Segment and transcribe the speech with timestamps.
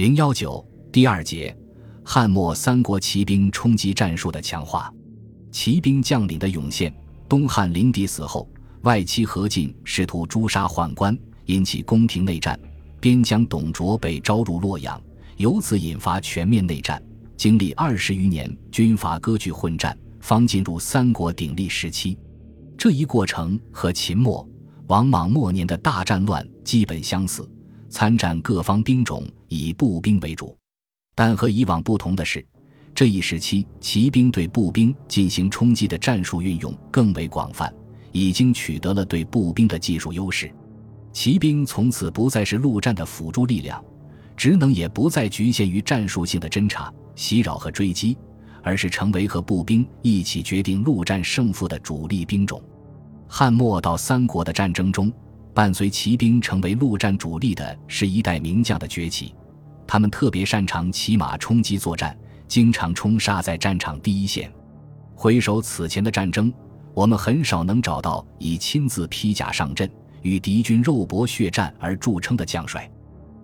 [0.00, 1.54] 零幺九第二节，
[2.02, 4.90] 汉末三国骑兵冲击战术的强化，
[5.52, 6.90] 骑兵将领的涌现。
[7.28, 8.48] 东汉灵帝死后，
[8.80, 12.58] 外戚何进试图诛杀宦官，引起宫廷内战。
[12.98, 14.98] 边疆董卓被招入洛阳，
[15.36, 17.02] 由此引发全面内战。
[17.36, 22.16] 经历二十余年军阀割据混战，方进入三国鼎立时期。
[22.78, 24.48] 这一过程和秦末
[24.86, 27.46] 王莽末年的大战乱基本相似，
[27.90, 30.56] 参战各方兵种以步兵为主。
[31.14, 32.42] 但和以往不同的是。
[32.92, 37.72] 这一时期，骑兵对步兵进行冲击的战术运用更为广泛，
[38.10, 40.52] 已经取得了对步兵的技术优势。
[41.12, 43.82] 骑兵从此不再是陆战的辅助力量，
[44.36, 48.18] 职能也不再局限于战术性的侦察、袭扰和追击，
[48.62, 52.60] 而是成为和步兵一起决定陆战胜负的主力兵种。
[53.28, 55.12] 汉末到三国的战争中，
[55.60, 59.34] 伴随骑兵成为陆战主力的是一代名将的崛起，
[59.86, 62.18] 他们特别擅长骑马冲击作战。
[62.48, 64.50] 经常冲杀在战场第一线。
[65.14, 66.50] 回首此前的战争，
[66.94, 69.86] 我们很少能找到以亲自披甲上阵、
[70.22, 72.90] 与敌军肉搏血战而著称的将帅，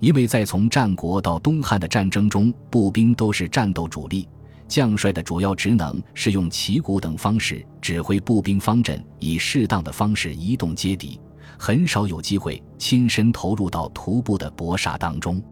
[0.00, 4.28] 因为在从战国到东汉的战争中，步兵都是战斗主力，
[4.66, 11.20] 将帅的主要职能是用旗鼓等方式指挥步兵方阵，以适当的方式移动接敌，
[11.58, 15.42] 很少有机会亲身投入到徒步的搏杀当中。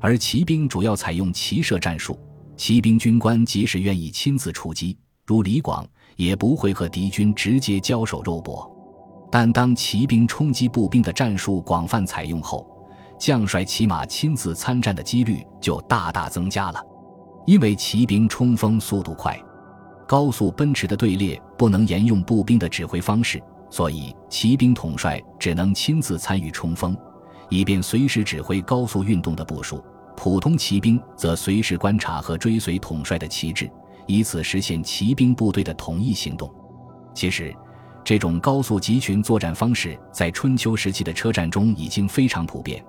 [0.00, 2.18] 而骑兵主要采用骑射战术。
[2.56, 5.84] 骑兵军官即使愿意亲自出击，如李广，
[6.14, 8.70] 也不会和敌军直接交手肉搏。
[9.28, 12.64] 但当骑兵冲击步兵的战术广泛采用后，
[13.18, 16.80] 将帅骑马亲自参战的几率就大大增加了。
[17.44, 19.36] 因为骑兵冲锋速度快，
[20.06, 26.96] 高速奔驰的队列不能沿用步兵的指挥方式，所以骑兵统帅只能亲自参与冲锋，
[27.48, 29.82] 以便随时指挥高速运动的部署。
[30.16, 33.68] 普通骑兵则随时观察和追随统帅的旗帜，
[34.06, 36.48] 以此实现骑兵部队的统一行动。
[37.12, 37.52] 其实，
[38.04, 42.84] 这种高速集群作战方式在春秋时期的车战中已经非常普遍，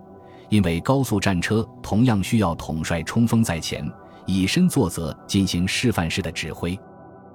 [0.50, 3.92] 因为高速战车同样需要统帅冲锋在前，
[4.28, 6.80] 以身作则进行示范式的指挥。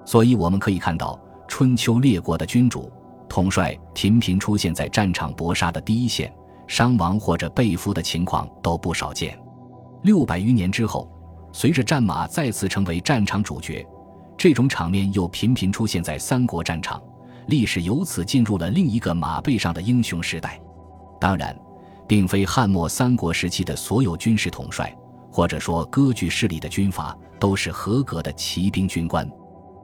[0.05, 2.89] 所以，我们可以看到，春秋列国的君主
[3.31, 6.29] 统帅频频出现在战场搏杀的第一线，
[6.67, 9.39] 伤亡或者被俘的情况都不少见。
[10.01, 11.09] 六百余年之后，
[11.53, 13.87] 随着战马再次成为战场主角，
[14.37, 17.01] 这种场面又频频出现在三国战场，
[17.47, 20.59] 历史由此进入了另一个马背上的英雄时代。
[21.17, 21.57] 当然，
[22.05, 24.93] 并非汉末三国时期的所有军事统帅，
[25.31, 29.25] 或者说割据势力的军阀，都是合格的骑兵军官。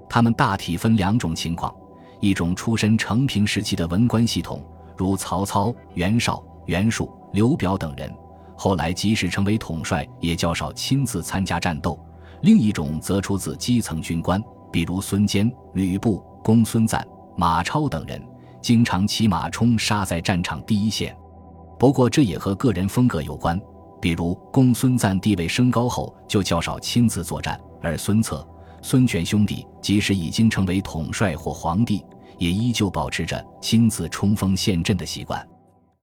[0.10, 1.74] 他们大体分两种情况：
[2.20, 4.64] 一种出身成平时期的文官系统，
[4.96, 8.12] 如曹操、袁绍、袁术、刘表等人。
[8.56, 12.00] 后来，即使成为统帅，也较少亲自参加战斗。
[12.42, 14.42] 另一种则出自基层军官，
[14.72, 17.06] 比如孙坚、吕布、公孙瓒、
[17.36, 18.22] 马超等人，
[18.62, 21.16] 经常骑马冲杀在战场第一线。
[21.78, 23.60] 不过，这也和个人风格有关。
[24.02, 28.48] 比如，公孙瓒地位升高后，就较少亲自作战；而孙策、
[28.82, 32.04] 孙权兄弟即使已经成为统帅或皇帝，
[32.38, 35.46] 也依旧保持着亲自冲锋陷阵的习惯。